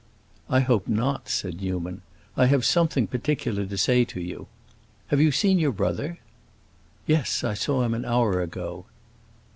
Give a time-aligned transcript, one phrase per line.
[0.49, 2.01] "I hope not," said Newman.
[2.35, 4.47] "I have something particular to say to you.
[5.09, 6.17] Have you seen your brother?"
[7.05, 8.87] "Yes, I saw him an hour ago."